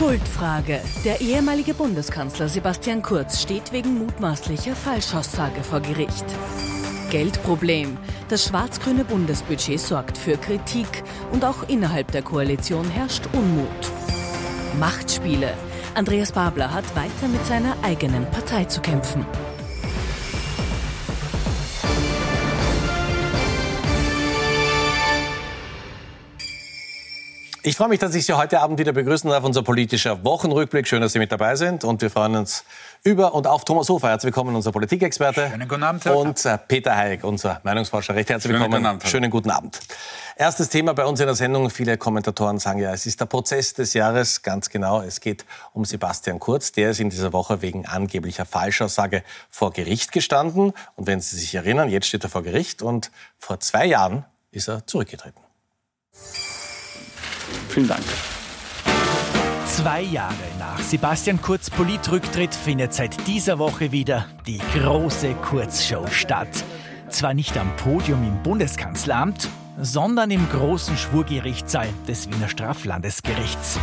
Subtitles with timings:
[0.00, 0.80] Schuldfrage.
[1.04, 6.24] Der ehemalige Bundeskanzler Sebastian Kurz steht wegen mutmaßlicher Falschaussage vor Gericht.
[7.10, 7.98] Geldproblem.
[8.30, 11.02] Das schwarz-grüne Bundesbudget sorgt für Kritik
[11.32, 13.68] und auch innerhalb der Koalition herrscht Unmut.
[14.78, 15.52] Machtspiele.
[15.94, 19.26] Andreas Babler hat weiter mit seiner eigenen Partei zu kämpfen.
[27.62, 29.44] Ich freue mich, dass ich Sie heute Abend wieder begrüßen darf.
[29.44, 30.88] Unser politischer Wochenrückblick.
[30.88, 31.84] Schön, dass Sie mit dabei sind.
[31.84, 32.64] Und wir freuen uns
[33.02, 34.08] über und auf Thomas Hofer.
[34.08, 35.50] Herzlich willkommen, unser Politikexperte.
[35.50, 36.04] Schönen guten Abend.
[36.06, 38.14] Herr und äh, Peter Hayek, unser Meinungsforscher.
[38.14, 38.82] Recht herzlich Schönen willkommen.
[38.82, 39.78] Guten Abend, Schönen guten Abend.
[40.36, 41.68] Erstes Thema bei uns in der Sendung.
[41.68, 44.40] Viele Kommentatoren sagen ja, es ist der Prozess des Jahres.
[44.40, 45.02] Ganz genau.
[45.02, 46.72] Es geht um Sebastian Kurz.
[46.72, 50.72] Der ist in dieser Woche wegen angeblicher Falschaussage vor Gericht gestanden.
[50.96, 52.80] Und wenn Sie sich erinnern, jetzt steht er vor Gericht.
[52.80, 55.42] Und vor zwei Jahren ist er zurückgetreten.
[57.70, 58.02] Vielen Dank.
[59.66, 66.64] Zwei Jahre nach Sebastian Kurz Politrücktritt findet seit dieser Woche wieder die große Kurzshow statt.
[67.08, 69.48] Zwar nicht am Podium im Bundeskanzleramt,
[69.80, 73.78] sondern im großen Schwurgerichtssaal des Wiener Straflandesgerichts.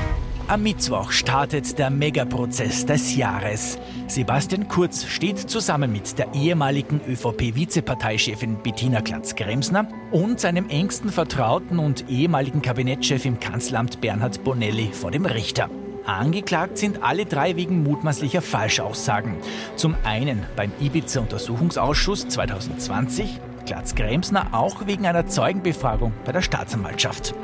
[0.50, 3.78] Am Mittwoch startet der Megaprozess des Jahres.
[4.08, 12.10] Sebastian Kurz steht zusammen mit der ehemaligen ÖVP-Vizeparteichefin Bettina Klatz-Gremsner und seinem engsten Vertrauten und
[12.10, 15.70] ehemaligen Kabinettschef im Kanzleramt Bernhard Bonelli vor dem Richter.
[16.06, 19.36] Angeklagt sind alle drei wegen mutmaßlicher Falschaussagen.
[19.76, 27.36] Zum einen beim Ibiza-Untersuchungsausschuss 2020, Glatz-Gremsner auch wegen einer Zeugenbefragung bei der Staatsanwaltschaft.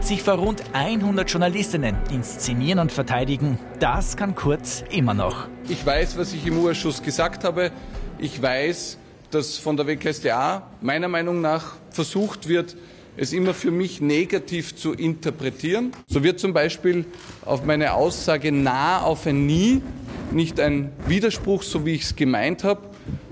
[0.00, 5.48] Sich vor rund 100 Journalistinnen inszenieren und verteidigen, das kann Kurz immer noch.
[5.68, 7.72] Ich weiß, was ich im Urschuss gesagt habe.
[8.18, 8.96] Ich weiß,
[9.30, 12.76] dass von der WKStA meiner Meinung nach versucht wird,
[13.16, 15.92] es immer für mich negativ zu interpretieren.
[16.06, 17.04] So wird zum Beispiel
[17.44, 19.82] auf meine Aussage nah auf ein Nie
[20.30, 22.82] nicht ein Widerspruch, so wie ich es gemeint habe,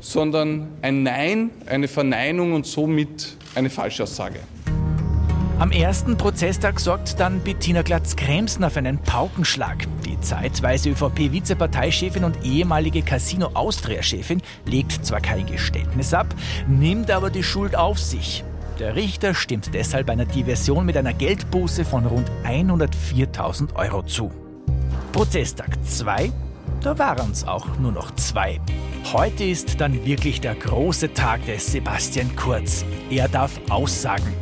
[0.00, 4.40] sondern ein Nein, eine Verneinung und somit eine Falschaussage.
[5.58, 9.86] Am ersten Prozesstag sorgt dann Bettina Glatz-Kremsner für einen Paukenschlag.
[10.04, 16.26] Die zeitweise ÖVP-Vizeparteichefin und ehemalige Casino Austria-Chefin legt zwar kein Geständnis ab,
[16.68, 18.44] nimmt aber die Schuld auf sich.
[18.78, 24.30] Der Richter stimmt deshalb einer Diversion mit einer Geldbuße von rund 104.000 Euro zu.
[25.12, 26.32] Prozesstag 2,
[26.82, 28.60] da waren es auch nur noch zwei.
[29.10, 32.84] Heute ist dann wirklich der große Tag des Sebastian Kurz.
[33.08, 34.34] Er darf aussagen.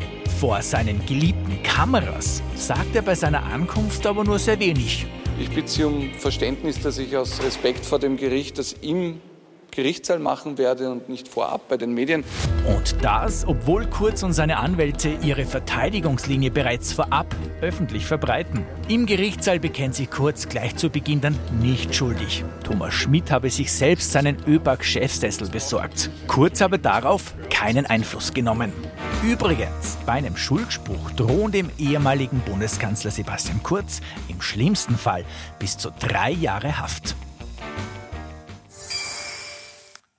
[0.45, 5.07] Vor seinen geliebten Kameras sagt er bei seiner Ankunft aber nur sehr wenig.
[5.41, 9.23] Ich bitte Sie um Verständnis, dass ich aus Respekt vor dem Gericht das im
[9.71, 12.25] Gerichtssaal machen werde und nicht vorab bei den Medien.
[12.67, 18.67] Und das, obwohl Kurz und seine Anwälte ihre Verteidigungslinie bereits vorab öffentlich verbreiten.
[18.89, 22.45] Im Gerichtssaal bekennt sich Kurz gleich zu Beginn dann nicht schuldig.
[22.63, 26.11] Thomas Schmidt habe sich selbst seinen ÖBAG-Chefsessel besorgt.
[26.27, 28.73] Kurz habe darauf keinen Einfluss genommen.
[29.25, 35.25] Übrigens, bei einem Schuldspruch drohen dem ehemaligen Bundeskanzler Sebastian Kurz im schlimmsten Fall
[35.59, 37.17] bis zu drei Jahre Haft.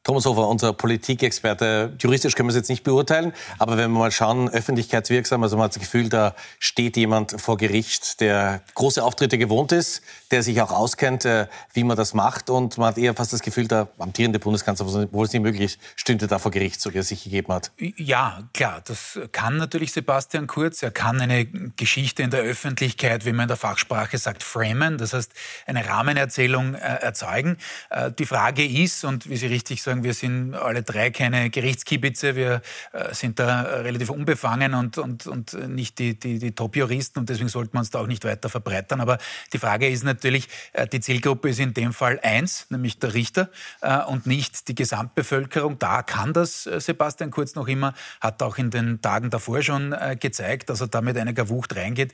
[0.05, 1.95] Thomas Hofer, unser Politikexperte.
[1.99, 5.63] Juristisch können wir es jetzt nicht beurteilen, aber wenn wir mal schauen, öffentlichkeitswirksam, also man
[5.63, 10.61] hat das Gefühl, da steht jemand vor Gericht, der große Auftritte gewohnt ist, der sich
[10.61, 13.87] auch auskennt, äh, wie man das macht und man hat eher fast das Gefühl, der
[13.97, 17.23] amtierende Bundeskanzler, obwohl es nicht möglich ist, stünde da vor Gericht, so wie er sich
[17.23, 17.71] gegeben hat.
[17.79, 20.83] Ja, klar, das kann natürlich Sebastian Kurz.
[20.83, 25.13] Er kann eine Geschichte in der Öffentlichkeit, wie man in der Fachsprache sagt, framen, das
[25.13, 25.33] heißt
[25.65, 27.57] eine Rahmenerzählung äh, erzeugen.
[27.89, 31.49] Äh, die Frage ist, und wie Sie richtig sagen, sagen, wir sind alle drei keine
[31.49, 32.61] Gerichtskibitze, wir
[32.91, 37.49] äh, sind da relativ unbefangen und, und, und nicht die, die, die Top-Juristen und deswegen
[37.49, 39.01] sollten wir uns da auch nicht weiter verbreitern.
[39.01, 39.17] Aber
[39.53, 43.49] die Frage ist natürlich, äh, die Zielgruppe ist in dem Fall eins, nämlich der Richter
[43.81, 45.79] äh, und nicht die Gesamtbevölkerung.
[45.79, 50.69] Da kann das Sebastian Kurz noch immer, hat auch in den Tagen davor schon gezeigt,
[50.69, 52.13] dass er da mit einiger Wucht reingeht.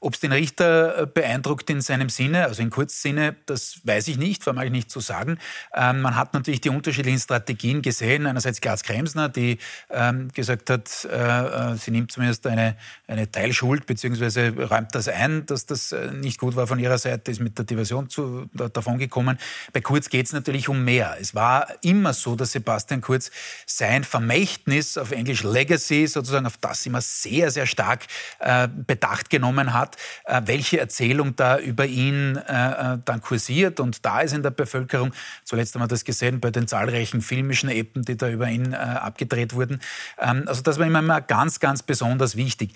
[0.00, 4.42] Ob es den Richter beeindruckt in seinem Sinne, also in Kurzsinne, das weiß ich nicht,
[4.42, 5.38] vermag ich nicht zu sagen.
[5.74, 8.26] Ähm, man hat natürlich die unterschiedlichen Strategien gesehen.
[8.26, 9.58] Einerseits Glas Kremsner, die
[9.90, 12.76] ähm, gesagt hat, äh, äh, sie nimmt zumindest eine,
[13.06, 17.30] eine Teilschuld, beziehungsweise räumt das ein, dass das äh, nicht gut war von ihrer Seite,
[17.30, 19.38] ist mit der Diversion zu, da, davon gekommen.
[19.72, 21.16] Bei Kurz geht es natürlich um mehr.
[21.20, 23.30] Es war immer so, dass Sebastian Kurz
[23.66, 28.06] sein Vermächtnis auf Englisch Legacy, sozusagen auf das immer sehr, sehr stark
[28.38, 34.20] äh, Bedacht genommen hat, äh, welche Erzählung da über ihn äh, dann kursiert und da
[34.20, 35.12] ist in der Bevölkerung.
[35.44, 38.72] Zuletzt haben wir das gesehen bei den zahlreichen zahlreichen filmischen Epen, die da über ihn
[38.72, 39.80] äh, abgedreht wurden.
[40.18, 42.74] Ähm, also das war immer ganz, ganz besonders wichtig.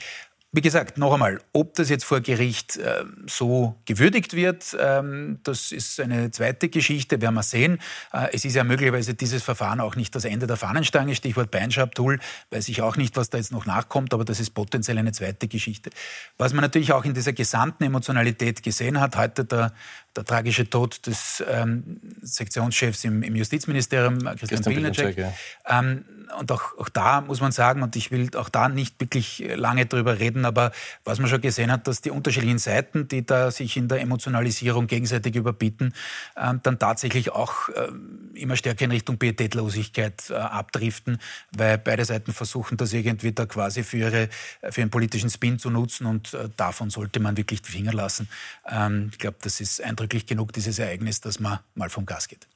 [0.57, 5.71] Wie gesagt, noch einmal, ob das jetzt vor Gericht äh, so gewürdigt wird, ähm, das
[5.71, 7.79] ist eine zweite Geschichte, werden wir sehen.
[8.11, 12.21] Äh, es ist ja möglicherweise dieses Verfahren auch nicht das Ende der Fahnenstange, Stichwort Beinschab-Tool,
[12.51, 15.47] weiß ich auch nicht, was da jetzt noch nachkommt, aber das ist potenziell eine zweite
[15.47, 15.91] Geschichte.
[16.39, 19.73] Was man natürlich auch in dieser gesamten Emotionalität gesehen hat, heute der
[20.17, 25.19] der tragische Tod des ähm, Sektionschefs im, im, Justizministerium, Christian, Christian Pilnacek.
[25.19, 25.33] Ja.
[25.69, 26.05] Ähm,
[26.39, 29.87] und auch, auch, da muss man sagen, und ich will auch da nicht wirklich lange
[29.87, 30.73] drüber reden, aber
[31.05, 34.87] was man schon gesehen hat, dass die unterschiedlichen Seiten, die da sich in der Emotionalisierung
[34.87, 35.95] gegenseitig überbieten,
[36.37, 41.19] ähm, dann tatsächlich auch ähm, immer stärker in Richtung Pietätlosigkeit äh, abdriften,
[41.57, 44.29] weil beide Seiten versuchen, das irgendwie da quasi für, ihre,
[44.71, 48.29] für ihren politischen Spin zu nutzen und äh, davon sollte man wirklich die Finger lassen.
[48.69, 52.47] Ähm, ich glaube, das ist eindrücklich genug, dieses Ereignis, dass man mal vom Gas geht.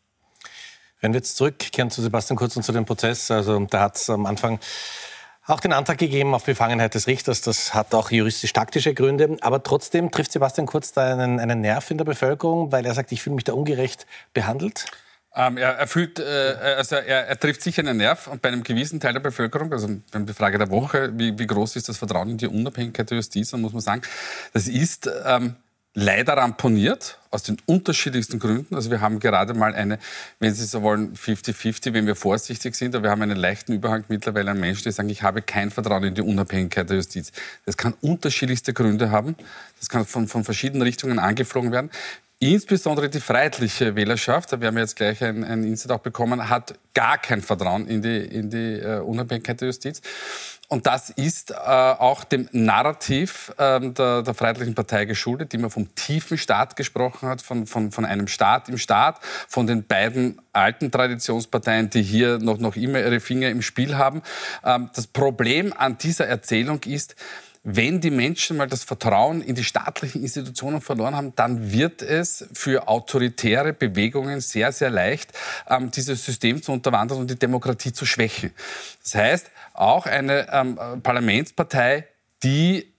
[1.01, 4.11] Wenn wir jetzt zurückkehren zu Sebastian Kurz und zu dem Prozess, also da hat es
[4.11, 4.61] am Anfang
[5.47, 7.41] auch den Antrag gegeben auf Befangenheit des Richters.
[7.41, 9.37] Das hat auch juristisch-taktische Gründe.
[9.41, 13.13] Aber trotzdem trifft Sebastian Kurz da einen, einen Nerv in der Bevölkerung, weil er sagt,
[13.13, 14.87] ich fühle mich da ungerecht behandelt.
[15.35, 18.65] Ähm, er, er, fühlt, äh, also er, er, trifft sicher einen Nerv und bei einem
[18.65, 21.89] gewissen Teil der Bevölkerung, also wir haben die Frage der Woche, wie, wie, groß ist
[21.89, 24.03] das Vertrauen in die Unabhängigkeit der Justiz, dann muss man sagen,
[24.53, 25.55] das ist ähm,
[26.01, 28.75] leider ramponiert, aus den unterschiedlichsten Gründen.
[28.75, 29.99] Also wir haben gerade mal eine,
[30.39, 34.05] wenn Sie so wollen, 50-50, wenn wir vorsichtig sind, aber wir haben einen leichten Überhang
[34.09, 37.33] mittlerweile an Menschen, die sagen, ich habe kein Vertrauen in die Unabhängigkeit der Justiz.
[37.67, 39.37] Das kann unterschiedlichste Gründe haben.
[39.79, 41.91] Das kann von, von verschiedenen Richtungen angeflogen werden.
[42.43, 46.75] Insbesondere die freiheitliche Wählerschaft, da werden wir jetzt gleich ein, ein Insight auch bekommen, hat
[46.95, 50.01] gar kein Vertrauen in die, in die uh, Unabhängigkeit der Justiz.
[50.73, 55.69] Und das ist äh, auch dem Narrativ äh, der, der Freiheitlichen Partei geschuldet, die immer
[55.69, 59.19] vom tiefen Staat gesprochen hat, von, von, von einem Staat im Staat,
[59.49, 64.23] von den beiden alten Traditionsparteien, die hier noch, noch immer ihre Finger im Spiel haben.
[64.65, 67.17] Ähm, das Problem an dieser Erzählung ist,
[67.65, 72.47] wenn die Menschen mal das Vertrauen in die staatlichen Institutionen verloren haben, dann wird es
[72.53, 75.33] für autoritäre Bewegungen sehr, sehr leicht,
[75.69, 78.53] ähm, dieses System zu unterwandern und die Demokratie zu schwächen.
[79.03, 82.07] Das heißt, auch eine ähm, Parlamentspartei,
[82.43, 82.93] die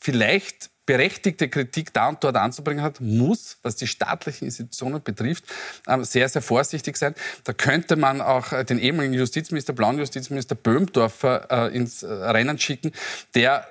[0.00, 5.44] vielleicht berechtigte Kritik da und dort anzubringen hat, muss, was die staatlichen Institutionen betrifft,
[5.88, 7.14] ähm, sehr, sehr vorsichtig sein.
[7.44, 12.58] Da könnte man auch äh, den ehemaligen Justizminister, blauen Justizminister Böhmdorfer äh, ins äh, Rennen
[12.58, 12.92] schicken,
[13.34, 13.66] der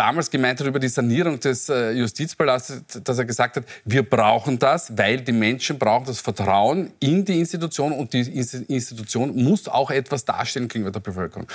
[0.00, 4.58] damals gemeint hat über die Sanierung des äh, Justizpalastes, dass er gesagt hat, wir brauchen
[4.58, 9.90] das, weil die Menschen brauchen das Vertrauen in die Institution und die Institution muss auch
[9.90, 11.46] etwas darstellen gegenüber der Bevölkerung.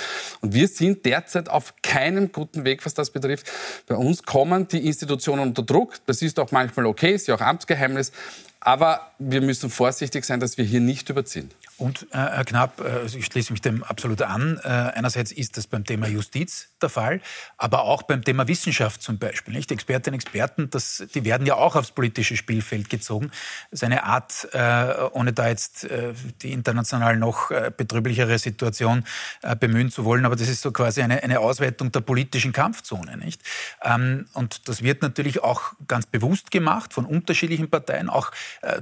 [0.42, 3.50] Und wir sind derzeit auf keinem guten Weg, was das betrifft.
[3.88, 5.94] Bei uns kommen die Institutionen unter Druck.
[6.06, 8.12] Das ist auch manchmal okay, ist ja auch Amtsgeheimnis.
[8.60, 11.50] Aber wir müssen vorsichtig sein, dass wir hier nicht überziehen.
[11.78, 14.58] Und äh, Herr Knapp, äh, also ich schließe mich dem absolut an.
[14.64, 17.20] Äh, einerseits ist das beim Thema Justiz der Fall,
[17.58, 19.54] aber auch beim Thema Wissenschaft zum Beispiel.
[19.54, 19.70] Nicht?
[19.70, 23.30] Expertinnen und Experten, das, die werden ja auch aufs politische Spielfeld gezogen.
[23.70, 29.04] Das ist eine Art, äh, ohne da jetzt äh, die international noch äh, betrüblichere Situation
[29.60, 33.16] bemühen zu wollen, aber das ist so quasi eine, eine Ausweitung der politischen Kampfzone.
[33.18, 33.42] Nicht?
[33.82, 38.08] Ähm, und das wird natürlich auch ganz bewusst gemacht von unterschiedlichen Parteien.
[38.08, 38.32] Auch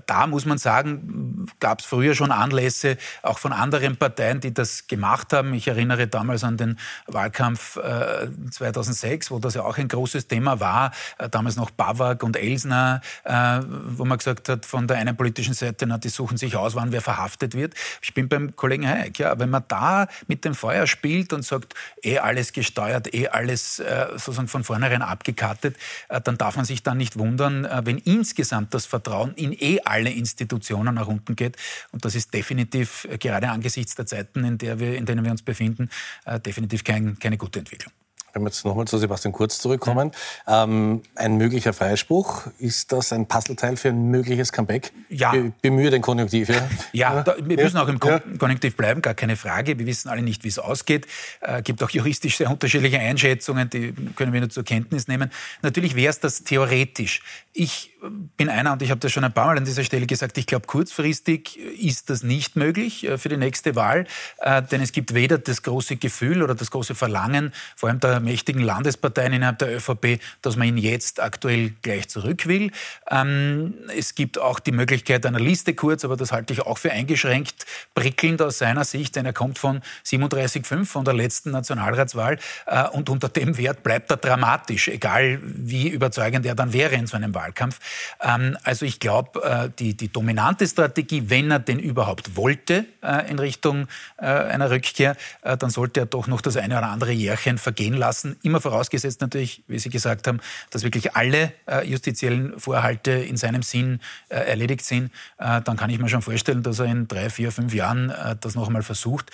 [0.07, 4.87] da muss man sagen, gab es früher schon Anlässe, auch von anderen Parteien, die das
[4.87, 5.55] gemacht haben.
[5.55, 10.61] Ich erinnere damals an den Wahlkampf äh, 2006, wo das ja auch ein großes Thema
[10.61, 10.93] war.
[11.19, 15.55] Äh, damals noch Bawak und Elsner, äh, wo man gesagt hat, von der einen politischen
[15.55, 17.75] Seite, na, die suchen sich aus, wann wer verhaftet wird.
[18.03, 21.75] Ich bin beim Kollegen Hayek, ja, wenn man da mit dem Feuer spielt und sagt,
[22.03, 25.77] eh alles gesteuert, eh alles äh, sozusagen von vornherein abgekartet,
[26.09, 29.81] äh, dann darf man sich dann nicht wundern, äh, wenn insgesamt das Vertrauen in eh
[29.85, 31.57] alle Institutionen nach unten geht.
[31.93, 35.31] Und das ist definitiv äh, gerade angesichts der Zeiten, in, der wir, in denen wir
[35.31, 35.91] uns befinden,
[36.25, 37.93] äh, definitiv kein, keine gute Entwicklung.
[38.35, 40.11] Wenn wir jetzt nochmal zu Sebastian Kurz zurückkommen,
[40.49, 40.65] ja.
[40.65, 44.93] ähm, ein möglicher Freispruch, ist das ein Puzzleteil für ein mögliches Comeback?
[45.09, 45.31] Ja.
[45.31, 46.49] Be bemühe den Konjunktiv.
[46.49, 49.79] Ja, ja da, wir müssen auch im Kon Konjunktiv bleiben, gar keine Frage.
[49.79, 51.07] Wir wissen alle nicht, wie es ausgeht.
[51.41, 55.31] Es äh, gibt auch juristisch sehr unterschiedliche Einschätzungen, die können wir nur zur Kenntnis nehmen.
[55.63, 57.23] Natürlich wäre es das theoretisch.
[57.53, 57.94] Ich
[58.37, 60.47] bin einer, und ich habe das schon ein paar Mal an dieser Stelle gesagt, ich
[60.47, 64.07] glaube, kurzfristig ist das nicht möglich äh, für die nächste Wahl,
[64.39, 68.21] äh, denn es gibt weder das große Gefühl oder das große Verlangen, vor allem der
[68.21, 72.71] mächtigen Landesparteien innerhalb der ÖVP, dass man ihn jetzt aktuell gleich zurück will.
[73.11, 76.93] Ähm, es gibt auch die Möglichkeit einer Liste kurz, aber das halte ich auch für
[76.93, 82.89] eingeschränkt prickelnd aus seiner Sicht, denn er kommt von 37,5 von der letzten Nationalratswahl äh,
[82.89, 87.17] und unter dem Wert bleibt er dramatisch, egal wie überzeugend er dann wäre in so
[87.17, 87.81] einem Wahlkampf.
[88.23, 93.31] Ähm, also ich glaube, äh, die, die dominante Strategie, wenn er denn überhaupt wollte äh,
[93.31, 97.13] in Richtung äh, einer Rückkehr, äh, dann sollte er doch noch das eine oder andere
[97.13, 98.37] Jährchen vergehen lassen.
[98.43, 103.63] Immer vorausgesetzt natürlich, wie Sie gesagt haben, dass wirklich alle äh, justiziellen Vorhalte in seinem
[103.63, 105.11] Sinn äh, erledigt sind.
[105.39, 108.67] dann kann ich mir schon vorstellen, dass er in drei, vier, fünf Jahren das noch
[108.67, 109.31] einmal versucht.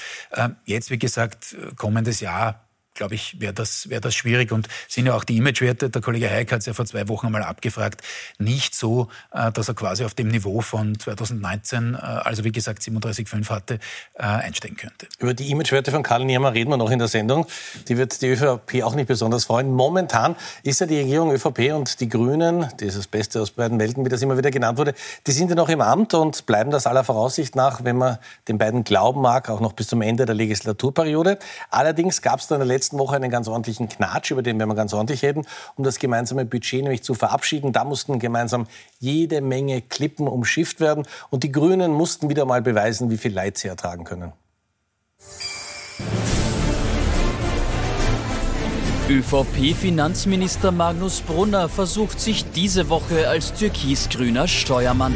[0.64, 2.60] jetzt, wie gesagt, kommendes Jahr
[2.94, 4.52] glaube ich, wäre das, wäre das schwierig.
[4.52, 7.26] Und sind ja auch die Imagewerte, der Kollege Heik hat es ja vor zwei Wochen
[7.26, 8.02] einmal abgefragt,
[8.38, 12.82] nicht so, äh, dass er quasi auf dem Niveau von 2019, äh, also wie gesagt
[12.82, 13.74] 37,5 hatte,
[14.14, 15.06] äh, einsteigen könnte.
[15.18, 17.46] Über die Imagewerte von Karl Niemer reden wir noch in der Sendung.
[17.88, 19.72] Die wird die ÖVP auch nicht besonders freuen.
[19.72, 23.78] Momentan ist ja die Regierung ÖVP und die Grünen, die ist das Beste aus beiden
[23.78, 24.94] Welten, wie das immer wieder genannt wurde,
[25.26, 28.18] die sind ja noch im Amt und bleiben das aller Voraussicht nach, wenn man
[28.48, 31.38] den beiden glauben mag, auch noch bis zum Ende der Legislaturperiode.
[31.70, 34.58] Allerdings gab es da in der letzten letzten Woche einen ganz ordentlichen Knatsch, über den
[34.58, 35.46] werden wir ganz ordentlich reden,
[35.76, 37.72] um das gemeinsame Budget nämlich zu verabschieden.
[37.74, 38.66] Da mussten gemeinsam
[39.00, 43.58] jede Menge Klippen umschifft werden und die Grünen mussten wieder mal beweisen, wie viel Leid
[43.58, 44.32] sie ertragen können.
[49.10, 55.14] ÖVP-Finanzminister Magnus Brunner versucht sich diese Woche als türkisgrüner Steuermann.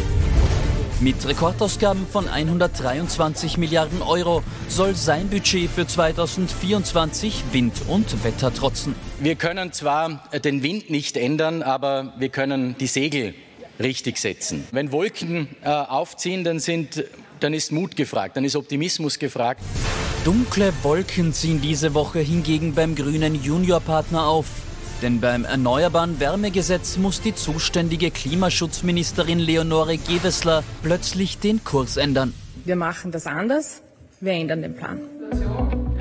[1.05, 8.95] Mit Rekordausgaben von 123 Milliarden Euro soll sein Budget für 2024 Wind und Wetter trotzen.
[9.21, 13.35] Wir können zwar den Wind nicht ändern, aber wir können die Segel
[13.79, 14.67] richtig setzen.
[14.73, 17.05] Wenn Wolken äh, aufziehen, dann, sind,
[17.39, 19.61] dann ist Mut gefragt, dann ist Optimismus gefragt.
[20.25, 24.47] Dunkle Wolken ziehen diese Woche hingegen beim grünen Juniorpartner auf.
[25.05, 32.33] Denn beim Erneuerbaren Wärmegesetz muss die zuständige Klimaschutzministerin Leonore Gewessler plötzlich den Kurs ändern.
[32.65, 33.83] Wir machen das anders.
[34.21, 34.99] Wir ändern den Plan.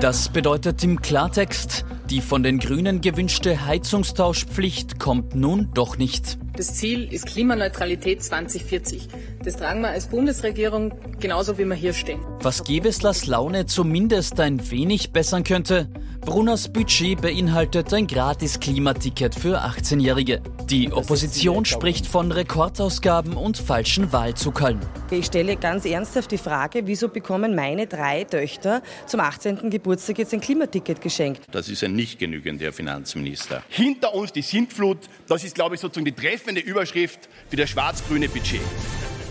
[0.00, 6.38] Das bedeutet im Klartext, die von den Grünen gewünschte Heizungstauschpflicht kommt nun doch nicht.
[6.56, 9.08] Das Ziel ist Klimaneutralität 2040.
[9.42, 12.20] Das tragen wir als Bundesregierung genauso, wie wir hier stehen.
[12.42, 15.88] Was Geweslers Laune zumindest ein wenig bessern könnte,
[16.24, 20.40] Brunners Budget beinhaltet ein gratis Klimaticket für 18-Jährige.
[20.70, 24.80] Die Opposition spricht von Rekordausgaben und falschen Wahlzuckern.
[25.10, 29.68] Ich stelle ganz ernsthaft die Frage, wieso bekommen meine drei Töchter zum 18.
[29.68, 31.42] Geburtstag jetzt ein Klimaticket geschenkt?
[31.52, 33.62] Das ist ein nicht genügender Finanzminister.
[33.68, 36.12] Hinter uns die Sintflut, das ist, glaube ich, sozusagen die
[36.44, 38.60] treffende Überschrift für das schwarz-grüne Budget.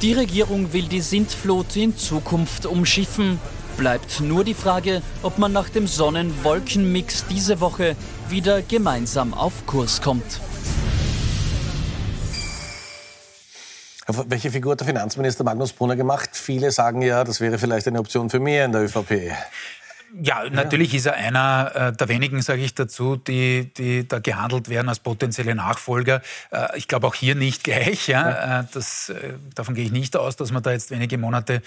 [0.01, 3.39] Die Regierung will die Sintflut in Zukunft umschiffen.
[3.77, 7.96] Bleibt nur die Frage, ob man nach dem Sonnen-Wolken-Mix diese Woche
[8.29, 10.41] wieder gemeinsam auf Kurs kommt.
[14.08, 16.32] Welche Figur hat der Finanzminister Magnus Brunner gemacht?
[16.34, 19.32] Viele sagen ja, das wäre vielleicht eine Option für mehr in der ÖVP.
[20.22, 20.98] Ja, natürlich ja.
[20.98, 25.00] ist er einer äh, der wenigen, sage ich dazu, die, die da gehandelt werden als
[25.00, 26.22] potenzielle Nachfolger.
[26.51, 28.08] Äh, ich glaube auch hier nicht gleich.
[28.08, 28.29] Ja?
[28.29, 28.60] ja.
[28.60, 29.12] Äh, das,
[29.55, 31.62] davon gehe ich nicht aus, dass man da jetzt wenige Monate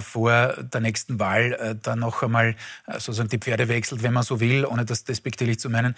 [0.00, 2.54] vor der nächsten Wahl dann noch einmal
[2.86, 5.94] sozusagen die Pferde wechselt, wenn man so will, ohne das despektierlich zu meinen,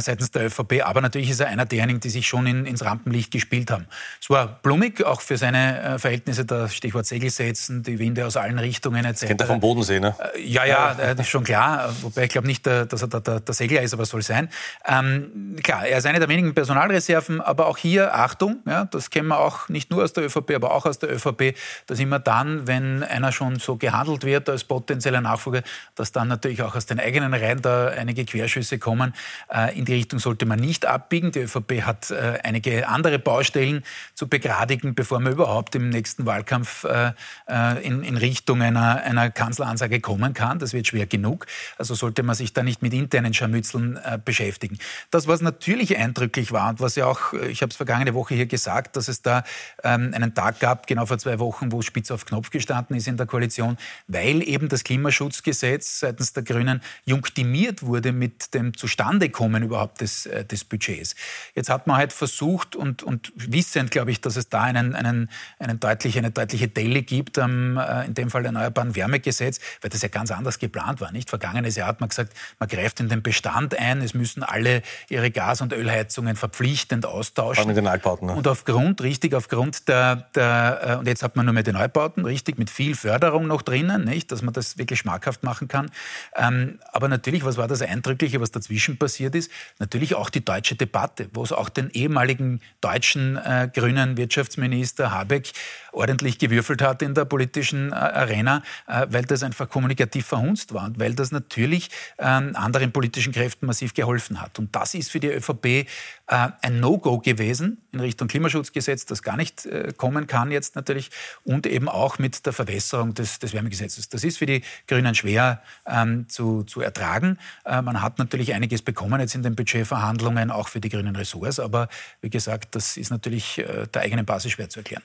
[0.00, 0.82] seitens der ÖVP.
[0.84, 3.86] Aber natürlich ist er einer derjenigen, die sich schon in, ins Rampenlicht gespielt haben.
[4.20, 8.58] Es war blumig, auch für seine Verhältnisse, das Stichwort Segel setzen, die Winde aus allen
[8.58, 9.26] Richtungen etc.
[9.26, 10.14] Kennt er vom Bodensee, ne?
[10.38, 13.54] ja, ja das ist schon klar, wobei ich glaube nicht, dass er der, der, der,
[13.54, 14.48] Segler ist, aber soll sein.
[14.86, 19.26] Ähm, klar, er ist eine der wenigen Personalreserven, aber auch hier, Achtung, ja, das kennen
[19.26, 21.56] wir auch nicht nur aus der ÖVP, aber auch aus der ÖVP,
[21.86, 25.62] dass immer dann, wenn einer schon so gehandelt wird als potenzieller Nachfolger,
[25.96, 29.12] dass dann natürlich auch aus den eigenen Reihen da einige Querschüsse kommen.
[29.52, 31.32] Äh, in die Richtung sollte man nicht abbiegen.
[31.32, 33.82] Die ÖVP hat äh, einige andere Baustellen
[34.14, 37.10] zu begradigen, bevor man überhaupt im nächsten Wahlkampf äh,
[37.48, 40.60] äh in, in Richtung einer, einer Kanzleransage kommen kann.
[40.60, 41.46] Das wird schwer genug.
[41.76, 44.78] Also sollte man sich da nicht mit internen Scharmützeln äh, beschäftigen.
[45.10, 48.34] Das, was natürlich eindrücklich war und was ja auch, äh, ich habe es vergangene Woche
[48.34, 49.44] hier gesagt, dass es da
[49.82, 53.16] ähm, einen Tag gab, genau vor zwei Wochen, wo spitz auf Knopf gestanden ist in
[53.16, 60.00] der Koalition, weil eben das Klimaschutzgesetz seitens der Grünen junktiert wurde mit dem Zustandekommen überhaupt
[60.00, 61.14] des, äh, des Budgets.
[61.54, 65.30] Jetzt hat man halt versucht und, und wissend, glaube ich, dass es da einen, einen,
[65.58, 70.02] einen deutlich, eine deutliche Delle gibt, ähm, äh, in dem Fall Erneuerbaren Wärmegesetz, weil das
[70.02, 71.12] ja ganz anders geplant war war.
[71.12, 71.30] Nicht?
[71.30, 75.30] Vergangenes Jahr hat man gesagt, man greift in den Bestand ein, es müssen alle ihre
[75.30, 77.66] Gas- und Ölheizungen verpflichtend austauschen.
[77.66, 78.28] Mit den Altbauten.
[78.28, 78.34] Ne?
[78.34, 82.24] Und aufgrund, richtig, aufgrund der, der, äh, und jetzt hat man nur mehr die Neubauten,
[82.24, 85.90] richtig, mit viel Förderung noch drinnen, nicht, dass man das wirklich schmackhaft machen kann.
[86.36, 89.50] Ähm, aber natürlich, was war das Eindrückliche, was dazwischen passiert ist?
[89.78, 95.52] Natürlich auch die deutsche Debatte, wo es auch den ehemaligen deutschen äh, grünen Wirtschaftsminister Habeck
[95.92, 100.87] ordentlich gewürfelt hat in der politischen äh, Arena, äh, weil das einfach kommunikativ verhunzt war.
[100.88, 104.58] Land, weil das natürlich ähm, anderen politischen Kräften massiv geholfen hat.
[104.58, 105.84] Und das ist für die ÖVP äh,
[106.26, 111.10] ein No-Go gewesen in Richtung Klimaschutzgesetz, das gar nicht äh, kommen kann jetzt natürlich,
[111.44, 114.08] und eben auch mit der Verwässerung des, des Wärmegesetzes.
[114.08, 117.38] Das ist für die Grünen schwer ähm, zu, zu ertragen.
[117.64, 121.60] Äh, man hat natürlich einiges bekommen jetzt in den Budgetverhandlungen, auch für die grünen Ressorts,
[121.60, 121.88] aber
[122.20, 125.02] wie gesagt, das ist natürlich äh, der eigenen Basis schwer zu erklären.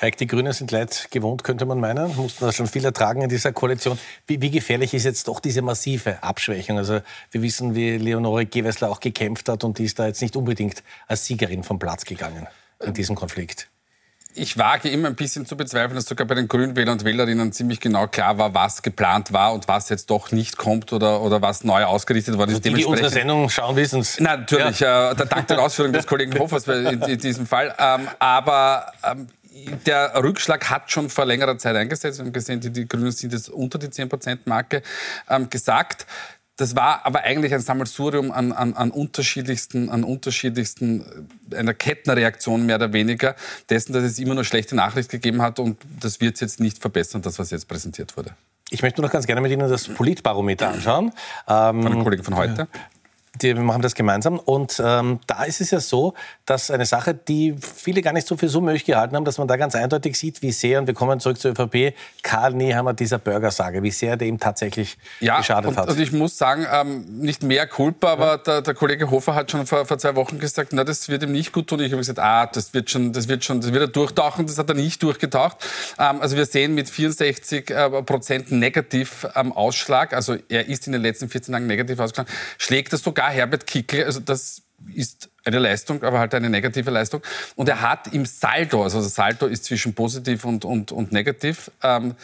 [0.00, 2.16] Heik, die Grünen sind leid gewohnt, könnte man meinen.
[2.16, 3.98] Mussten da schon viel ertragen in dieser Koalition.
[4.26, 6.78] Wie, wie, gefährlich ist jetzt doch diese massive Abschwächung?
[6.78, 10.36] Also wir wissen, wie Leonore Gewessler auch gekämpft hat und die ist da jetzt nicht
[10.36, 12.48] unbedingt als Siegerin vom Platz gegangen
[12.80, 13.68] in diesem Konflikt.
[14.34, 17.80] Ich wage immer ein bisschen zu bezweifeln, dass sogar bei den Grünwählern und Wählerinnen ziemlich
[17.80, 21.64] genau klar war, was geplant war und was jetzt doch nicht kommt oder, oder was
[21.64, 22.56] neu ausgerichtet worden ist.
[22.56, 24.18] Also die, die unsere Sendung schauen, wissen es.
[24.18, 25.12] Natürlich, ja.
[25.12, 27.74] äh, dank der Ausführung des Kollegen Hofers in, in diesem Fall.
[27.78, 29.26] Ähm, aber ähm,
[29.86, 32.18] der Rückschlag hat schon vor längerer Zeit eingesetzt.
[32.18, 34.82] Wir haben gesehen, die, die Grünen sind jetzt unter die 10%-Marke
[35.28, 36.06] ähm, gesagt.
[36.56, 42.66] Das war aber eigentlich ein Sammelsurium an, an, an, unterschiedlichsten, an unterschiedlichsten, äh, einer Kettenreaktion
[42.66, 43.34] mehr oder weniger,
[43.70, 47.22] dessen, dass es immer nur schlechte Nachricht gegeben hat und das wird jetzt nicht verbessern,
[47.22, 48.34] das, was jetzt präsentiert wurde.
[48.70, 51.12] Ich möchte noch ganz gerne mit Ihnen das Politbarometer anschauen.
[51.46, 52.68] Ähm, von den Kollegen von heute.
[53.40, 54.38] Die, wir machen das gemeinsam.
[54.38, 56.12] Und ähm, da ist es ja so,
[56.44, 59.48] dass eine Sache, die viele gar nicht so für so möglich gehalten haben, dass man
[59.48, 63.18] da ganz eindeutig sieht, wie sehr, und wir kommen zurück zur ÖVP, Karl Nehammer dieser
[63.18, 65.88] Burgersage, wie sehr der ihm tatsächlich ja, geschadet und, hat.
[65.88, 69.66] Und ich muss sagen, ähm, nicht mehr Culpa, aber der, der, Kollege Hofer hat schon
[69.66, 71.80] vor, vor, zwei Wochen gesagt, na, das wird ihm nicht gut tun.
[71.80, 74.46] Ich habe gesagt, ah, das wird schon, das wird schon, das wird er durchtauchen.
[74.46, 75.56] Das hat er nicht durchgetaucht.
[75.98, 80.92] Ähm, also wir sehen mit 64 äh, Prozent negativ am Ausschlag, also er ist in
[80.92, 84.62] den letzten 14 Tagen negativ ausgeschlagen, schlägt das sogar sogar Herbert Kickl, also das
[84.94, 87.22] ist eine Leistung, aber halt eine negative Leistung.
[87.54, 91.70] Und er hat im Saldo, also das Saldo ist zwischen positiv und, und, und negativ,
[91.82, 92.16] ähm,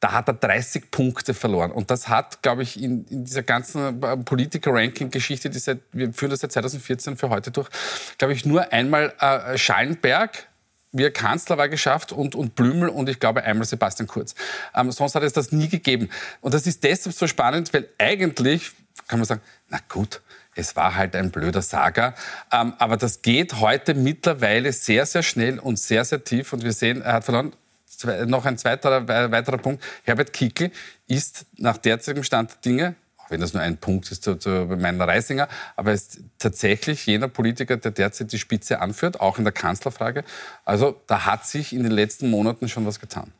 [0.00, 1.72] da hat er 30 Punkte verloren.
[1.72, 6.30] Und das hat, glaube ich, in, in dieser ganzen äh, Politiker-Ranking-Geschichte, die seit, wir führen
[6.30, 7.68] das seit 2014 für heute durch,
[8.16, 10.46] glaube ich, nur einmal äh, Schallenberg,
[10.92, 14.34] wie er Kanzler war, geschafft und, und Blümel und ich glaube einmal Sebastian Kurz.
[14.74, 16.08] Ähm, sonst hat es das nie gegeben.
[16.40, 18.72] Und das ist deshalb so spannend, weil eigentlich
[19.06, 20.20] kann man sagen, na gut,
[20.58, 22.14] es war halt ein blöder Saga.
[22.52, 26.52] Ähm, aber das geht heute mittlerweile sehr, sehr schnell und sehr, sehr tief.
[26.52, 27.52] Und wir sehen, er hat verloren.
[27.86, 29.82] Zwei, noch ein zweiter, weiterer Punkt.
[30.04, 30.70] Herbert Kickl
[31.06, 34.66] ist nach derzeitigem Stand der Dinge, auch wenn das nur ein Punkt ist zu, zu
[34.78, 39.52] meiner Reisinger, aber ist tatsächlich jener Politiker, der derzeit die Spitze anführt, auch in der
[39.52, 40.22] Kanzlerfrage.
[40.64, 43.32] Also da hat sich in den letzten Monaten schon was getan.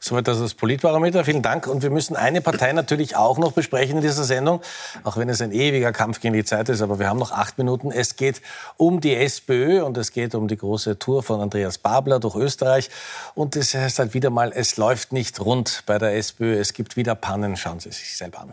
[0.00, 1.24] Soweit das, das Politbarometer.
[1.24, 1.66] Vielen Dank.
[1.66, 4.60] Und wir müssen eine Partei natürlich auch noch besprechen in dieser Sendung,
[5.04, 6.82] auch wenn es ein ewiger Kampf gegen die Zeit ist.
[6.82, 7.90] Aber wir haben noch acht Minuten.
[7.90, 8.42] Es geht
[8.76, 12.90] um die SPÖ und es geht um die große Tour von Andreas Babler durch Österreich.
[13.34, 16.58] Und es heißt halt wieder mal, es läuft nicht rund bei der SPÖ.
[16.58, 17.56] Es gibt wieder Pannen.
[17.56, 18.52] Schauen Sie sich selber an.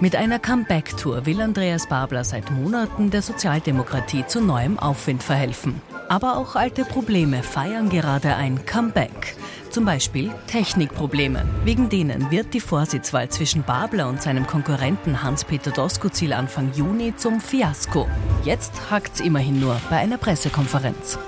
[0.00, 5.80] Mit einer Comeback-Tour will Andreas Babler seit Monaten der Sozialdemokratie zu neuem Aufwind verhelfen.
[6.08, 9.36] Aber auch alte Probleme feiern gerade ein Comeback.
[9.70, 11.44] Zum Beispiel Technikprobleme.
[11.64, 17.40] Wegen denen wird die Vorsitzwahl zwischen Babler und seinem Konkurrenten Hans-Peter Doskozil Anfang Juni zum
[17.40, 18.06] Fiasko.
[18.44, 21.18] Jetzt hakt's immerhin nur bei einer Pressekonferenz.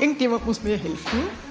[0.00, 1.47] Irgendjemand muss mir helfen.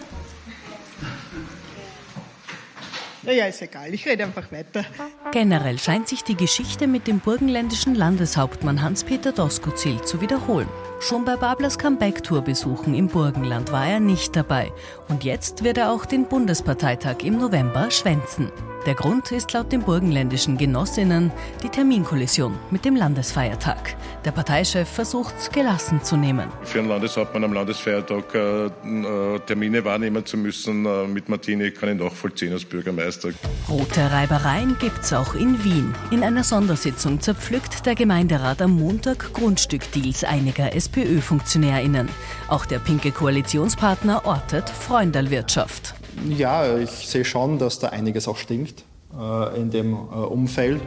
[3.28, 4.86] Naja, ist egal, ich rede einfach weiter.
[5.34, 10.70] Generell scheint sich die Geschichte mit dem burgenländischen Landeshauptmann Hans-Peter Doskozil zu wiederholen.
[11.02, 14.72] Schon bei Bablers Comeback-Tour-Besuchen im Burgenland war er nicht dabei.
[15.10, 18.50] Und jetzt wird er auch den Bundesparteitag im November schwänzen.
[18.88, 21.30] Der Grund ist laut den burgenländischen Genossinnen
[21.62, 23.97] die Terminkollision mit dem Landesfeiertag.
[24.23, 26.47] Der Parteichef versucht, gelassen zu nehmen.
[26.63, 31.89] Für einen Landeshauptmann am Landesfeiertag äh, äh, Termine wahrnehmen zu müssen, äh, mit Martini kann
[31.89, 33.32] ich nachvollziehen als Bürgermeister.
[33.67, 35.93] Rote Reibereien gibt's auch in Wien.
[36.12, 42.08] In einer Sondersitzung zerpflückt der Gemeinderat am Montag Grundstückdeals einiger SPÖ-FunktionärInnen.
[42.47, 45.97] Auch der pinke Koalitionspartner ortet Freundalwirtschaft.
[46.27, 48.84] Ja, ich sehe schon, dass da einiges auch stinkt
[49.17, 50.82] äh, in dem äh, Umfeld.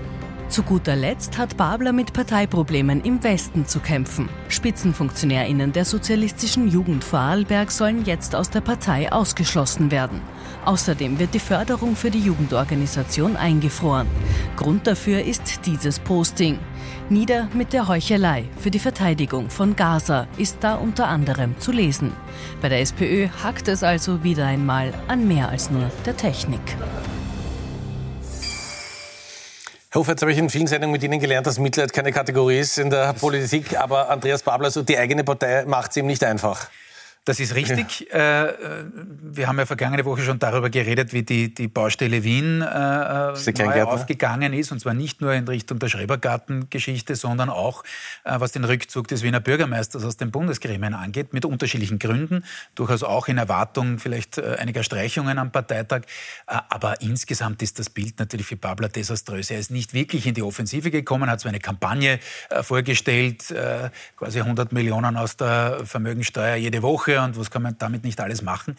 [0.48, 4.28] Zu guter Letzt hat Babler mit Parteiproblemen im Westen zu kämpfen.
[4.48, 10.20] SpitzenfunktionärInnen der sozialistischen Jugend Vorarlberg sollen jetzt aus der Partei ausgeschlossen werden.
[10.64, 14.06] Außerdem wird die Förderung für die Jugendorganisation eingefroren.
[14.56, 16.58] Grund dafür ist dieses Posting.
[17.08, 22.12] Nieder mit der Heuchelei für die Verteidigung von Gaza ist da unter anderem zu lesen.
[22.60, 26.60] Bei der SPÖ hackt es also wieder einmal an mehr als nur der Technik.
[29.92, 32.60] Herr Hofer, jetzt habe ich in vielen Sendungen mit Ihnen gelernt, dass Mitleid keine Kategorie
[32.60, 33.76] ist in der Politik.
[33.76, 36.68] Aber Andreas Babler, so die eigene Partei macht es ihm nicht einfach.
[37.26, 38.10] Das ist richtig.
[38.14, 42.62] Äh, äh, wir haben ja vergangene Woche schon darüber geredet, wie die, die Baustelle Wien
[42.62, 44.72] äh, äh neu aufgegangen ist.
[44.72, 47.84] Und zwar nicht nur in Richtung der Schrebergarten-Geschichte, sondern auch,
[48.24, 52.42] äh, was den Rückzug des Wiener Bürgermeisters aus den Bundesgremien angeht, mit unterschiedlichen Gründen.
[52.74, 56.02] Durchaus auch in Erwartung vielleicht einiger Streichungen am Parteitag.
[56.46, 59.50] aber insgesamt ist das Bild natürlich für Babler desaströs.
[59.50, 62.18] Er ist nicht wirklich in die Offensive gekommen, hat so eine Kampagne
[62.62, 63.54] vorgestellt,
[64.16, 68.20] quasi 100 Millionen aus der Vermögensteuer jede Woche Woche und was kann man damit nicht
[68.20, 68.76] alles machen.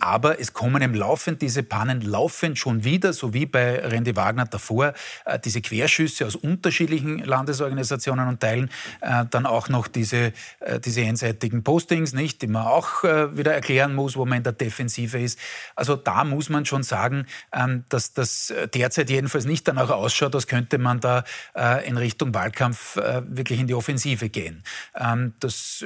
[0.00, 4.46] Aber es kommen im laufend diese Pannen laufend schon wieder, so wie bei Randy Wagner
[4.46, 10.80] davor, äh, diese Querschüsse aus unterschiedlichen Landesorganisationen und Teilen, äh, dann auch noch diese, äh,
[10.80, 15.18] diese einseitigen Postings, nicht, die man auch wieder erklären muss, wo man in der Defensive
[15.18, 15.38] ist.
[15.74, 20.46] Also da muss man schon sagen, ähm, dass das derzeit jedenfalls nicht danach ausschaut, als
[20.46, 21.24] könnte man da
[21.84, 24.62] in Richtung Wahlkampf wirklich in die Offensive gehen.
[24.98, 25.84] Ähm, das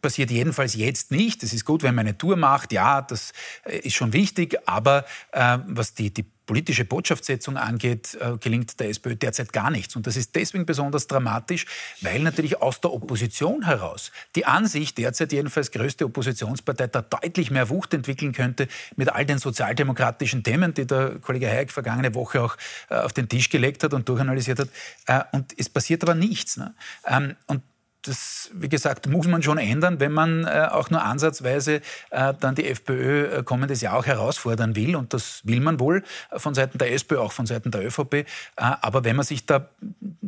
[0.00, 1.42] passiert jedenfalls jetzt jetzt nicht.
[1.42, 3.32] Es ist gut, wenn man eine Tour macht, ja, das
[3.64, 8.88] äh, ist schon wichtig, aber äh, was die, die politische Botschaftssetzung angeht, äh, gelingt der
[8.88, 9.96] SPÖ derzeit gar nichts.
[9.96, 11.66] Und das ist deswegen besonders dramatisch,
[12.00, 17.68] weil natürlich aus der Opposition heraus die Ansicht derzeit jedenfalls größte Oppositionspartei da deutlich mehr
[17.68, 22.56] Wucht entwickeln könnte mit all den sozialdemokratischen Themen, die der Kollege Hayek vergangene Woche auch
[22.88, 24.68] äh, auf den Tisch gelegt hat und durchanalysiert hat.
[25.06, 26.56] Äh, und es passiert aber nichts.
[26.56, 26.74] Ne?
[27.06, 27.62] Ähm, und
[28.06, 32.54] das, wie gesagt, muss man schon ändern, wenn man äh, auch nur ansatzweise äh, dann
[32.54, 34.96] die FPÖ äh, kommendes Jahr auch herausfordern will.
[34.96, 38.14] Und das will man wohl äh, von Seiten der SPÖ, auch von Seiten der ÖVP.
[38.14, 38.24] Äh,
[38.56, 39.68] aber wenn man sich da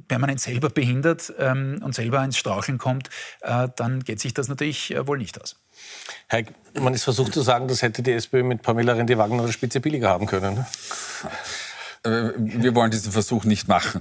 [0.08, 3.10] permanent selber behindert ähm, und selber ins Straucheln kommt,
[3.42, 5.56] äh, dann geht sich das natürlich wohl nicht aus.
[6.26, 6.44] Herr,
[6.80, 10.08] man ist versucht zu sagen, das hätte die SPÖ mit Pamela Rendi-Wagner eine Spitze billiger
[10.08, 10.54] haben können.
[10.54, 10.66] Ne?
[12.04, 14.00] Äh, wir wollen diesen Versuch nicht machen.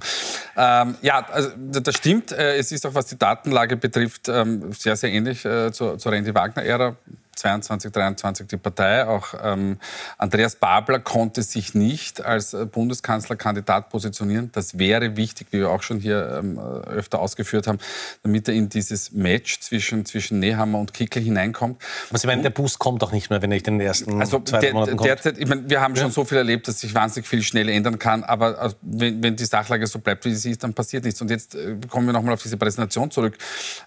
[0.55, 2.31] Ähm, ja, also das stimmt.
[2.31, 6.11] Äh, es ist auch, was die Datenlage betrifft, ähm, sehr, sehr ähnlich äh, zur, zur
[6.11, 6.95] Randy Wagner-Ära.
[7.37, 9.05] 22, 23 die Partei.
[9.05, 9.77] Auch ähm,
[10.17, 14.49] Andreas Babler konnte sich nicht als äh, Bundeskanzlerkandidat positionieren.
[14.53, 17.79] Das wäre wichtig, wie wir auch schon hier ähm, öfter ausgeführt haben,
[18.23, 21.81] damit er in dieses Match zwischen, zwischen Nehammer und Kickel hineinkommt.
[22.09, 24.39] Was ich meine, der Boost kommt doch nicht mehr, wenn er in den ersten also
[24.39, 25.07] zwei der, Monaten kommt.
[25.07, 26.01] Derzeit, ich meine, wir haben ja.
[26.01, 28.23] schon so viel erlebt, dass sich wahnsinnig viel schnell ändern kann.
[28.23, 31.21] Aber äh, wenn, wenn, die Sachlage so bleibt, wie sie ist, dann passiert nichts.
[31.21, 33.37] Und jetzt äh, kommen wir nochmal auf diese Präsentation zurück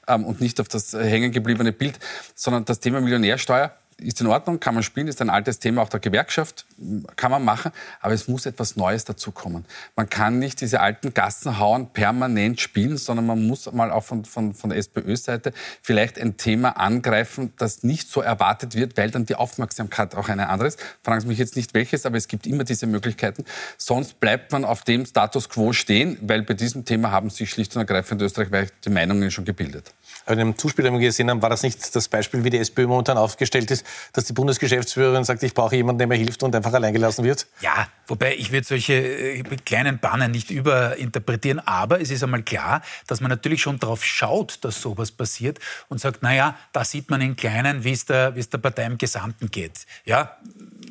[0.06, 1.98] ähm, und nicht auf das hängen gebliebene Bild,
[2.34, 5.82] sondern das Thema Millionär Mehrwertsteuer ist in Ordnung, kann man spielen, ist ein altes Thema
[5.82, 6.66] auch der Gewerkschaft,
[7.16, 9.64] kann man machen, aber es muss etwas Neues dazukommen.
[9.96, 14.54] Man kann nicht diese alten Gassenhauern permanent spielen, sondern man muss mal auch von, von,
[14.54, 19.34] von der SPÖ-Seite vielleicht ein Thema angreifen, das nicht so erwartet wird, weil dann die
[19.34, 20.80] Aufmerksamkeit auch eine andere ist.
[21.02, 23.44] Fragen Sie mich jetzt nicht welches, aber es gibt immer diese Möglichkeiten.
[23.76, 27.74] Sonst bleibt man auf dem Status quo stehen, weil bei diesem Thema haben sich schlicht
[27.76, 29.92] und ergreifend österreichweit die Meinungen schon gebildet.
[30.24, 32.58] Aber in dem Zuspiel, den wir gesehen haben, war das nicht das Beispiel, wie die
[32.58, 36.54] SPÖ momentan aufgestellt ist, dass die Bundesgeschäftsführerin sagt, ich brauche jemanden, der mir hilft und
[36.54, 37.46] einfach alleingelassen wird?
[37.60, 41.60] Ja, wobei ich würde solche äh, kleinen Bannen nicht überinterpretieren.
[41.60, 46.00] Aber es ist einmal klar, dass man natürlich schon darauf schaut, dass sowas passiert und
[46.00, 49.86] sagt, naja, da sieht man in Kleinen, wie es der, der Partei im Gesamten geht.
[50.04, 50.36] Ja,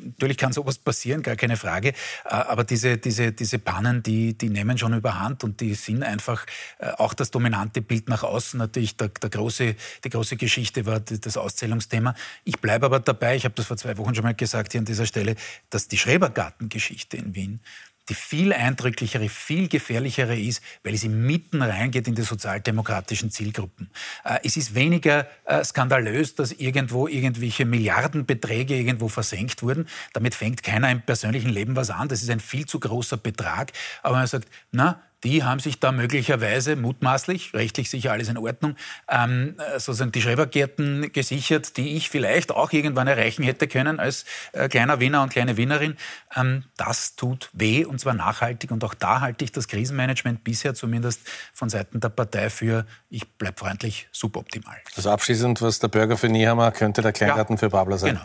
[0.04, 1.88] natürlich kann sowas passieren, gar keine Frage.
[1.88, 1.94] Äh,
[2.28, 6.46] aber diese, diese, diese Pannen, die, die nehmen schon überhand und die sind einfach
[6.78, 8.58] äh, auch das dominante Bild nach außen.
[8.58, 12.14] Natürlich der, der große, die große Geschichte war das Auszählungsthema.
[12.44, 14.84] Ich bleibe aber dabei, ich habe das vor zwei Wochen schon mal gesagt hier an
[14.84, 15.36] dieser Stelle,
[15.70, 17.60] dass die Schrebergartengeschichte in Wien
[18.08, 23.88] die viel eindrücklichere, viel gefährlichere ist, weil sie mitten reingeht in die sozialdemokratischen Zielgruppen.
[24.24, 29.86] Äh, es ist weniger äh, skandalös, dass irgendwo irgendwelche Milliardenbeträge irgendwo versenkt wurden.
[30.12, 32.08] Damit fängt keiner im persönlichen Leben was an.
[32.08, 33.72] Das ist ein viel zu großer Betrag.
[34.02, 38.76] Aber man sagt, na, die haben sich da möglicherweise mutmaßlich, rechtlich sicher alles in Ordnung,
[39.08, 44.68] ähm, sozusagen die Schrebergärten gesichert, die ich vielleicht auch irgendwann erreichen hätte können als äh,
[44.68, 45.96] kleiner Wiener und kleine Wienerin.
[46.34, 48.70] Ähm, das tut weh und zwar nachhaltig.
[48.70, 51.20] Und auch da halte ich das Krisenmanagement bisher zumindest
[51.52, 54.76] von Seiten der Partei für, ich bleibe freundlich, suboptimal.
[54.96, 58.14] Also abschließend, was der Bürger für Niehammer könnte der Kleingarten ja, für Babler sein.
[58.14, 58.24] Genau.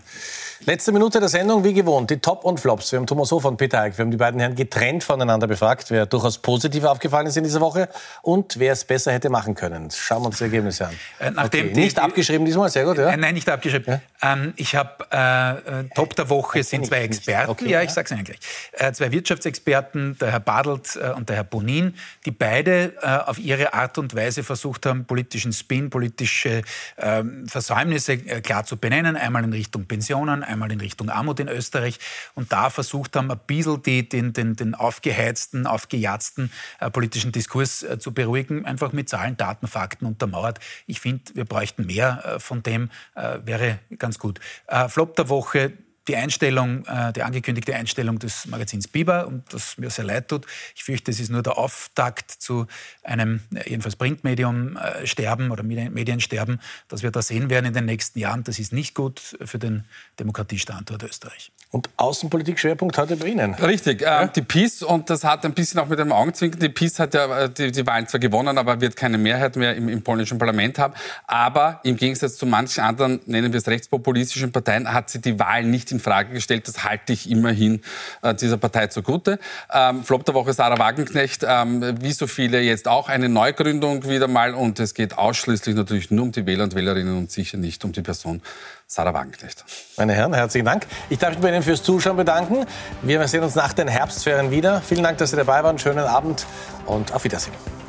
[0.66, 2.92] Letzte Minute der Sendung, wie gewohnt, die Top und Flops.
[2.92, 3.98] Wir haben Thomas Hofer und Peter Eick.
[3.98, 7.62] Wir haben die beiden Herren getrennt voneinander befragt, wer durchaus positiv aufgefallen ist in dieser
[7.62, 7.90] Woche
[8.22, 9.90] und wer es besser hätte machen können.
[9.92, 10.94] Schauen wir uns die Ergebnisse an.
[11.20, 11.70] Äh, okay.
[11.70, 12.98] die, nicht abgeschrieben diesmal, sehr gut.
[12.98, 13.10] Ja?
[13.10, 14.02] Äh, nein, nicht abgeschrieben.
[14.22, 14.34] Ja?
[14.34, 17.52] Ähm, ich habe äh, äh, Top der Woche sind zwei Experten.
[17.52, 18.40] Okay, ja, ich sage es Ihnen gleich.
[18.74, 21.96] Äh, zwei Wirtschaftsexperten, der Herr Badelt und der Herr Bonin,
[22.26, 22.94] die beide
[23.26, 26.62] auf ihre Art und Weise versucht haben, politischen Spin, politische
[26.98, 29.16] ähm, Versäumnisse klar zu benennen.
[29.16, 32.00] Einmal in Richtung Pensionen, einmal in Richtung Armut in Österreich
[32.36, 36.52] und da versucht haben, ein bisschen die, den, den, den aufgeheizten, aufgejatzten
[36.92, 40.60] politischen Diskurs äh, zu beruhigen, einfach mit Zahlen, Daten, Fakten untermauert.
[40.88, 44.40] Ich finde, wir bräuchten mehr äh, von dem, äh, wäre ganz gut.
[44.68, 45.74] Äh, Flop der Woche,
[46.08, 50.46] die Einstellung, äh, die angekündigte Einstellung des Magazins Biber und das mir sehr leid tut.
[50.76, 52.68] Ich fürchte, es ist nur der Auftakt zu
[53.04, 57.86] einem äh, jedenfalls Printmedium äh, sterben oder Mediensterben, das wir da sehen werden in den
[57.86, 58.44] nächsten Jahren.
[58.44, 59.86] Das ist nicht gut für den
[60.20, 61.52] Demokratiestandort Österreich.
[61.72, 63.54] Und Außenpolitik-Schwerpunkt heute bei Ihnen.
[63.56, 64.28] Richtig, äh, ja?
[64.28, 67.48] die PiS, und das hat ein bisschen auch mit dem Augenzwinkern, die PiS hat ja
[67.48, 70.94] die, die Wahlen zwar gewonnen, aber wird keine Mehrheit mehr im, im, polnischen Parlament haben.
[71.26, 75.70] Aber im Gegensatz zu manchen anderen, nennen wir es rechtspopulistischen Parteien, hat sie die Wahlen
[75.70, 76.68] nicht in Frage gestellt.
[76.68, 77.82] Das halte ich immerhin
[78.22, 79.40] äh, dieser Partei zugute.
[79.74, 84.28] Ähm, Flop der Woche Sarah Wagenknecht, ähm, wie so viele jetzt auch eine Neugründung wieder
[84.28, 84.54] mal.
[84.54, 87.92] Und es geht ausschließlich natürlich nur um die Wähler und Wählerinnen und sicher nicht um
[87.92, 88.42] die Person
[88.88, 89.66] Sarah Wagenknecht.
[89.98, 90.86] Meine Herren, herzlichen Dank.
[91.10, 92.66] Ich darf mich bei Ihnen fürs Zuschauen bedanken.
[93.02, 94.82] Wir sehen uns nach den Herbstferien wieder.
[94.82, 95.80] Vielen Dank, dass Sie dabei waren.
[95.80, 96.46] Schönen Abend
[96.86, 97.85] und auf Wiedersehen.